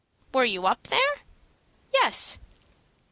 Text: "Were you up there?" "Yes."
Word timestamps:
"Were 0.33 0.43
you 0.45 0.65
up 0.65 0.81
there?" 0.87 1.17
"Yes." 1.93 2.39